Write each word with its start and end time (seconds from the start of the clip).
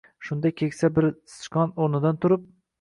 Shunda 0.29 0.51
keksa 0.61 0.89
bir 0.95 1.07
Cichqon 1.35 1.77
o‘rnidan 1.85 2.21
turib: 2.27 2.53